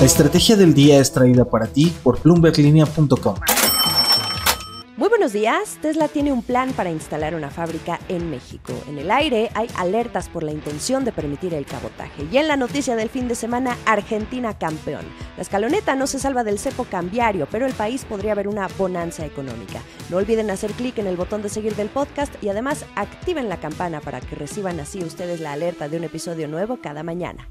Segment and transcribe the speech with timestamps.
[0.00, 3.34] La estrategia del día es traída para ti por bloomberglinea.com.
[4.96, 5.76] Muy buenos días.
[5.82, 8.72] Tesla tiene un plan para instalar una fábrica en México.
[8.88, 12.26] En el aire hay alertas por la intención de permitir el cabotaje.
[12.32, 15.04] Y en la noticia del fin de semana, Argentina campeón.
[15.36, 19.26] La escaloneta no se salva del cepo cambiario, pero el país podría haber una bonanza
[19.26, 19.82] económica.
[20.08, 23.60] No olviden hacer clic en el botón de seguir del podcast y además activen la
[23.60, 27.50] campana para que reciban así ustedes la alerta de un episodio nuevo cada mañana.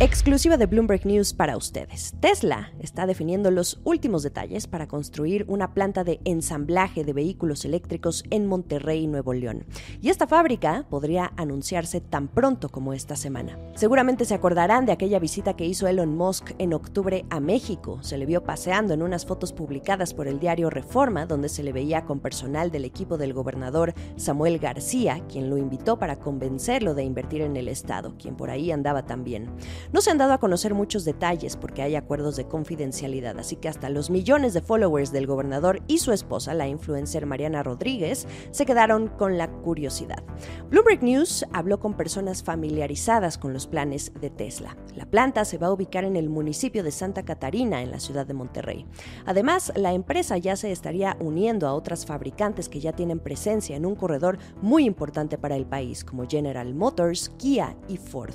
[0.00, 2.14] Exclusiva de Bloomberg News para ustedes.
[2.18, 8.24] Tesla está definiendo los últimos detalles para construir una planta de ensamblaje de vehículos eléctricos
[8.30, 9.64] en Monterrey, Nuevo León.
[10.00, 13.56] Y esta fábrica podría anunciarse tan pronto como esta semana.
[13.76, 18.02] Seguramente se acordarán de aquella visita que hizo Elon Musk en octubre a México.
[18.02, 21.72] Se le vio paseando en unas fotos publicadas por el diario Reforma, donde se le
[21.72, 27.04] veía con personal del equipo del gobernador Samuel García, quien lo invitó para convencerlo de
[27.04, 29.50] invertir en el Estado, quien por ahí andaba también.
[29.92, 33.68] No se han dado a conocer muchos detalles porque hay acuerdos de confidencialidad, así que
[33.68, 38.66] hasta los millones de followers del gobernador y su esposa, la influencer Mariana Rodríguez, se
[38.66, 40.22] quedaron con la curiosidad.
[40.70, 44.76] Bloomberg News habló con personas familiarizadas con los planes de Tesla.
[44.94, 48.26] La planta se va a ubicar en el municipio de Santa Catarina, en la ciudad
[48.26, 48.86] de Monterrey.
[49.26, 53.86] Además, la empresa ya se estaría uniendo a otras fabricantes que ya tienen presencia en
[53.86, 58.34] un corredor muy importante para el país, como General Motors, Kia y Ford.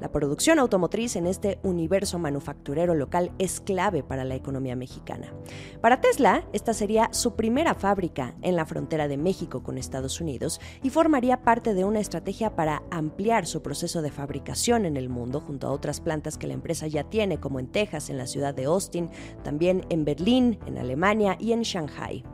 [0.00, 5.32] La producción automotriz en este universo manufacturero local es clave para la economía mexicana.
[5.80, 10.60] Para Tesla, esta sería su primera fábrica en la frontera de México con Estados Unidos
[10.82, 15.40] y formaría parte de una estrategia para ampliar su proceso de fabricación en el mundo
[15.40, 18.54] junto a otras plantas que la empresa ya tiene, como en Texas, en la ciudad
[18.54, 19.10] de Austin,
[19.42, 22.24] también en Berlín, en Alemania y en Shanghai.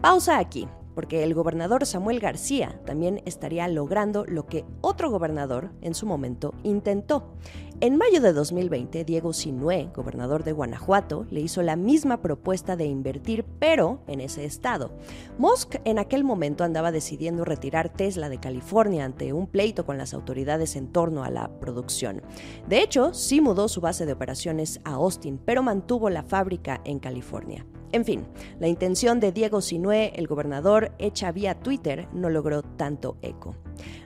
[0.00, 5.94] Pausa aquí porque el gobernador Samuel García también estaría logrando lo que otro gobernador en
[5.94, 7.34] su momento intentó.
[7.80, 12.84] En mayo de 2020, Diego Sinué, gobernador de Guanajuato, le hizo la misma propuesta de
[12.84, 14.92] invertir, pero en ese estado.
[15.36, 20.14] Musk en aquel momento andaba decidiendo retirar Tesla de California ante un pleito con las
[20.14, 22.22] autoridades en torno a la producción.
[22.68, 27.00] De hecho, sí mudó su base de operaciones a Austin, pero mantuvo la fábrica en
[27.00, 27.66] California.
[27.92, 28.26] En fin,
[28.58, 33.54] la intención de Diego Sinué, el gobernador, hecha vía Twitter, no logró tanto eco.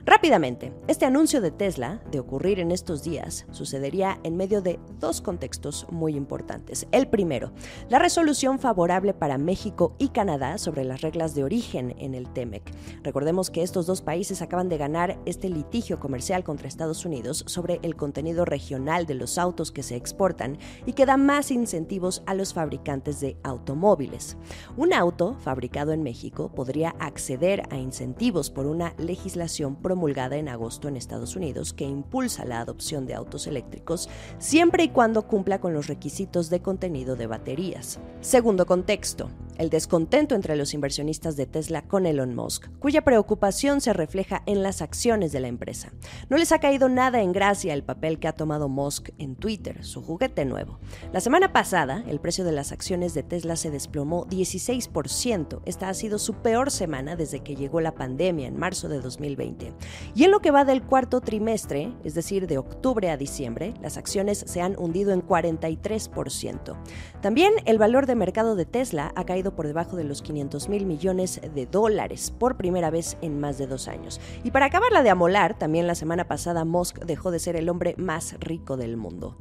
[0.07, 5.19] Rápidamente, este anuncio de Tesla, de ocurrir en estos días, sucedería en medio de dos
[5.19, 6.87] contextos muy importantes.
[6.93, 7.51] El primero,
[7.89, 12.71] la resolución favorable para México y Canadá sobre las reglas de origen en el TEMEC.
[13.03, 17.79] Recordemos que estos dos países acaban de ganar este litigio comercial contra Estados Unidos sobre
[17.83, 22.33] el contenido regional de los autos que se exportan y que da más incentivos a
[22.33, 24.37] los fabricantes de automóviles.
[24.77, 30.87] Un auto fabricado en México podría acceder a incentivos por una legislación promulgada en agosto
[30.87, 35.73] en Estados Unidos que impulsa la adopción de autos eléctricos siempre y cuando cumpla con
[35.73, 37.99] los requisitos de contenido de baterías.
[38.21, 43.93] Segundo contexto, el descontento entre los inversionistas de Tesla con Elon Musk, cuya preocupación se
[43.93, 45.91] refleja en las acciones de la empresa.
[46.29, 49.83] No les ha caído nada en gracia el papel que ha tomado Musk en Twitter,
[49.83, 50.79] su juguete nuevo.
[51.11, 55.61] La semana pasada, el precio de las acciones de Tesla se desplomó 16%.
[55.65, 59.73] Esta ha sido su peor semana desde que llegó la pandemia en marzo de 2020.
[60.15, 63.97] Y en lo que va del cuarto trimestre, es decir, de octubre a diciembre, las
[63.97, 66.77] acciones se han hundido en 43%.
[67.21, 70.85] También el valor de mercado de Tesla ha caído por debajo de los 500 mil
[70.85, 74.19] millones de dólares por primera vez en más de dos años.
[74.43, 77.95] Y para acabarla de amolar, también la semana pasada Musk dejó de ser el hombre
[77.97, 79.37] más rico del mundo.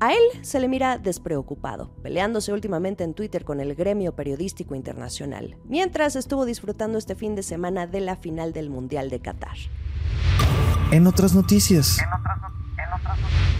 [0.00, 5.56] A él se le mira despreocupado, peleándose últimamente en Twitter con el gremio periodístico internacional,
[5.64, 9.56] mientras estuvo disfrutando este fin de semana de la final del Mundial de Qatar.
[10.92, 11.98] En otras noticias.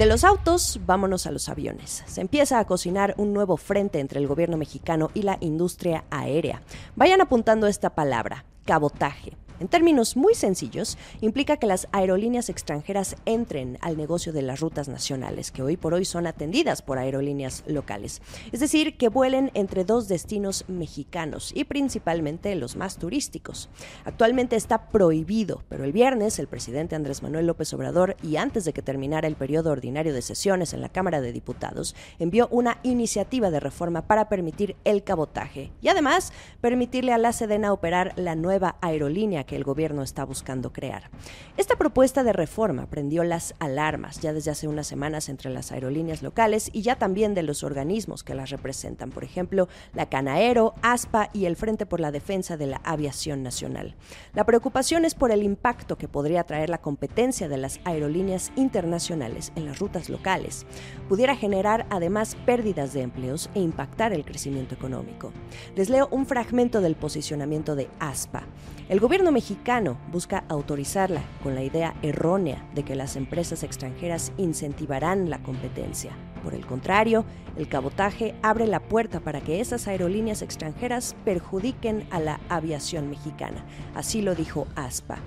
[0.00, 2.04] De los autos, vámonos a los aviones.
[2.06, 6.62] Se empieza a cocinar un nuevo frente entre el gobierno mexicano y la industria aérea.
[6.96, 9.36] Vayan apuntando esta palabra, cabotaje.
[9.60, 14.88] En términos muy sencillos, implica que las aerolíneas extranjeras entren al negocio de las rutas
[14.88, 18.22] nacionales, que hoy por hoy son atendidas por aerolíneas locales.
[18.52, 23.68] Es decir, que vuelen entre dos destinos mexicanos y principalmente los más turísticos.
[24.06, 28.72] Actualmente está prohibido, pero el viernes el presidente Andrés Manuel López Obrador, y antes de
[28.72, 33.50] que terminara el periodo ordinario de sesiones en la Cámara de Diputados, envió una iniciativa
[33.50, 38.76] de reforma para permitir el cabotaje y además permitirle a la Sedena operar la nueva
[38.80, 41.10] aerolínea el gobierno está buscando crear.
[41.56, 46.22] Esta propuesta de reforma prendió las alarmas ya desde hace unas semanas entre las aerolíneas
[46.22, 51.30] locales y ya también de los organismos que las representan, por ejemplo, la Canaero, ASPA
[51.32, 53.94] y el Frente por la Defensa de la Aviación Nacional.
[54.34, 59.52] La preocupación es por el impacto que podría traer la competencia de las aerolíneas internacionales
[59.56, 60.66] en las rutas locales.
[61.08, 65.32] Pudiera generar además pérdidas de empleos e impactar el crecimiento económico.
[65.76, 68.44] Les leo un fragmento del posicionamiento de ASPA.
[68.88, 75.30] El gobierno mexicano busca autorizarla con la idea errónea de que las empresas extranjeras incentivarán
[75.30, 76.12] la competencia.
[76.42, 77.24] Por el contrario,
[77.56, 83.64] el cabotaje abre la puerta para que esas aerolíneas extranjeras perjudiquen a la aviación mexicana.
[83.94, 85.18] Así lo dijo ASPA.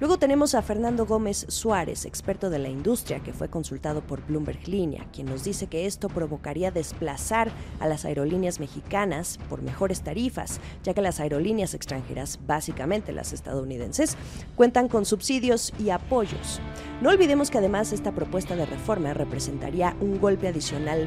[0.00, 4.66] Luego tenemos a Fernando Gómez Suárez, experto de la industria, que fue consultado por Bloomberg
[4.68, 10.60] Línea, quien nos dice que esto provocaría desplazar a las aerolíneas mexicanas por mejores tarifas,
[10.82, 14.16] ya que las aerolíneas extranjeras, básicamente las estadounidenses,
[14.56, 16.60] cuentan con subsidios y apoyos.
[17.00, 20.61] No olvidemos que además esta propuesta de reforma representaría un golpe adicional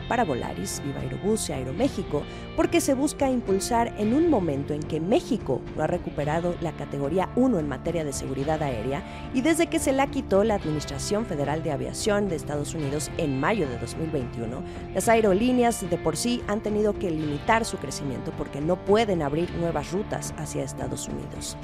[0.10, 2.24] para Volaris, Viva Aerobús y Aeroméxico,
[2.56, 7.30] porque se busca impulsar en un momento en que México no ha recuperado la categoría
[7.36, 9.04] 1 en materia de seguridad aérea
[9.34, 13.40] y desde que se la quitó la Administración Federal de Aviación de Estados Unidos en
[13.40, 14.62] mayo de 2021,
[14.94, 19.50] las aerolíneas de por sí han tenido que limitar su crecimiento porque no pueden abrir
[19.56, 21.58] nuevas rutas hacia Estados Unidos.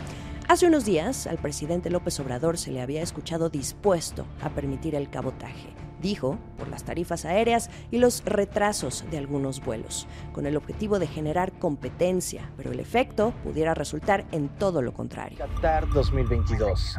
[0.47, 5.09] Hace unos días, al presidente López Obrador se le había escuchado dispuesto a permitir el
[5.09, 5.69] cabotaje,
[6.01, 11.07] dijo, por las tarifas aéreas y los retrasos de algunos vuelos, con el objetivo de
[11.07, 15.37] generar competencia, pero el efecto pudiera resultar en todo lo contrario.
[15.37, 16.97] Qatar 2022.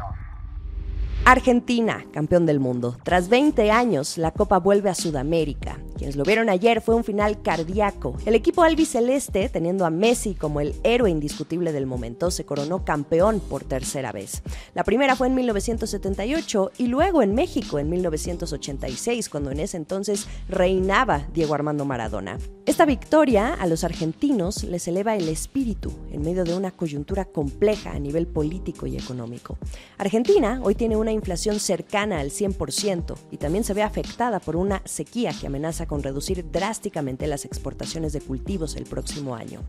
[1.25, 2.97] Argentina, campeón del mundo.
[3.03, 5.79] Tras 20 años, la Copa vuelve a Sudamérica.
[5.97, 8.17] Quienes lo vieron ayer fue un final cardíaco.
[8.25, 13.39] El equipo albiceleste, teniendo a Messi como el héroe indiscutible del momento, se coronó campeón
[13.39, 14.43] por tercera vez.
[14.73, 20.27] La primera fue en 1978 y luego en México en 1986, cuando en ese entonces
[20.49, 22.37] reinaba Diego Armando Maradona.
[22.65, 27.91] Esta victoria a los argentinos les eleva el espíritu en medio de una coyuntura compleja
[27.91, 29.57] a nivel político y económico.
[29.97, 34.81] Argentina hoy tiene una inflación cercana al 100% y también se ve afectada por una
[34.85, 39.61] sequía que amenaza con reducir drásticamente las exportaciones de cultivos el próximo año.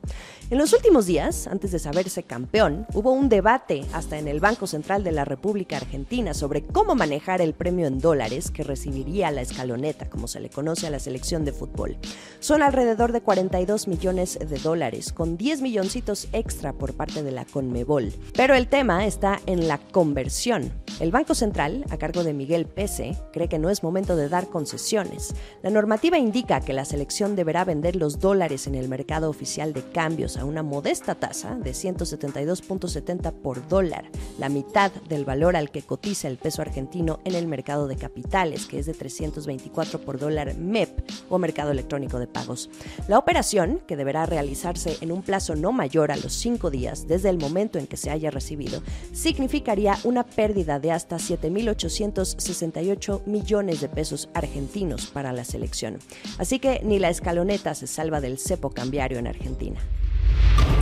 [0.50, 4.66] En los últimos días, antes de saberse campeón, hubo un debate hasta en el Banco
[4.66, 9.42] Central de la República Argentina sobre cómo manejar el premio en dólares que recibiría la
[9.42, 11.96] escaloneta, como se le conoce a la selección de fútbol.
[12.40, 17.44] Son alrededor de 42 millones de dólares, con 10 milloncitos extra por parte de la
[17.44, 18.12] Conmebol.
[18.34, 20.72] Pero el tema está en la conversión.
[21.00, 24.48] El Banco Central, a cargo de Miguel Pese, cree que no es momento de dar
[24.48, 25.34] concesiones.
[25.62, 29.82] La normativa indica que la selección deberá vender los dólares en el mercado oficial de
[29.82, 34.04] cambios a una modesta tasa de 172.70 por dólar,
[34.38, 38.66] la mitad del valor al que cotiza el peso argentino en el mercado de capitales,
[38.66, 40.90] que es de 324 por dólar MEP
[41.28, 42.70] o mercado electrónico de pagos.
[43.08, 47.28] La operación, que deberá realizarse en un plazo no mayor a los cinco días desde
[47.28, 48.82] el momento en que se haya recibido,
[49.12, 55.98] significaría una pérdida de hasta 7.868 millones de pesos argentinos para la selección.
[56.38, 59.80] Así que ni la escaloneta se salva del cepo cambiario en Argentina.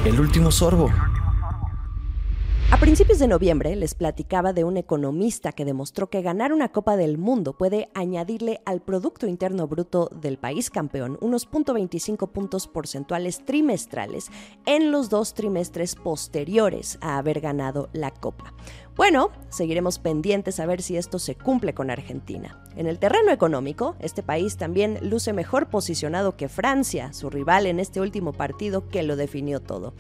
[0.04, 0.90] El último sorbo.
[2.72, 6.96] A principios de noviembre les platicaba de un economista que demostró que ganar una Copa
[6.96, 13.44] del Mundo puede añadirle al Producto Interno Bruto del país campeón unos 0.25 puntos porcentuales
[13.44, 14.30] trimestrales
[14.64, 18.54] en los dos trimestres posteriores a haber ganado la Copa.
[18.94, 22.58] Bueno, seguiremos pendientes a ver si esto se cumple con Argentina.
[22.76, 27.80] En el terreno económico, este país también luce mejor posicionado que Francia, su rival en
[27.80, 29.94] este último partido que lo definió todo.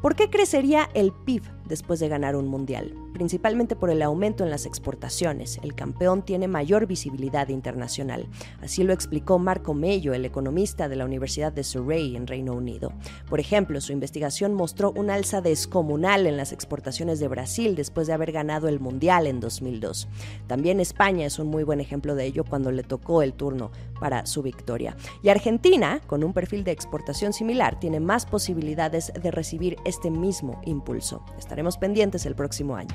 [0.00, 2.94] ¿Por qué crecería el PIB después de ganar un mundial?
[3.12, 5.58] Principalmente por el aumento en las exportaciones.
[5.62, 8.28] El campeón tiene mayor visibilidad internacional.
[8.62, 12.92] Así lo explicó Marco Mello, el economista de la Universidad de Surrey en Reino Unido.
[13.28, 18.12] Por ejemplo, su investigación mostró un alza descomunal en las exportaciones de Brasil después de
[18.12, 20.06] haber ganado el mundial en 2002.
[20.46, 24.26] También España es un muy buen ejemplo de ello cuando le tocó el turno para
[24.26, 24.96] su victoria.
[25.24, 30.60] Y Argentina, con un perfil de exportación similar, tiene más posibilidades de recibir este mismo
[30.64, 31.24] impulso.
[31.36, 32.94] Estaremos pendientes el próximo año.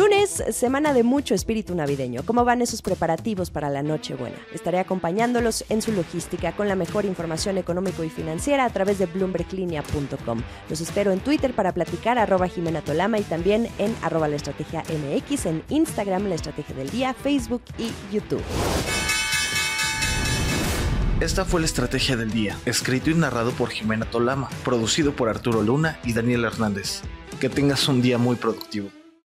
[0.00, 2.22] Lunes, semana de mucho espíritu navideño.
[2.24, 4.38] ¿Cómo van esos preparativos para la Nochebuena?
[4.54, 9.04] Estaré acompañándolos en su logística con la mejor información económico y financiera a través de
[9.04, 10.42] bloomberglinea.com.
[10.70, 14.84] Los espero en Twitter para platicar arroba Jimena Tolama y también en arroba la estrategia
[14.84, 18.42] MX, en Instagram, la estrategia del día, Facebook y YouTube.
[21.20, 25.60] Esta fue la estrategia del día, escrito y narrado por Jimena Tolama, producido por Arturo
[25.60, 27.02] Luna y Daniel Hernández.
[27.38, 28.88] Que tengas un día muy productivo.